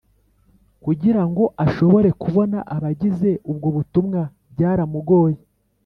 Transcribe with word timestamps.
Kugirango 0.83 1.43
ashobore 1.65 2.09
kubona 2.21 2.57
abagize 2.75 3.29
ubwo 3.51 3.67
butumwa 3.75 4.21
byaramugoye 4.53 5.39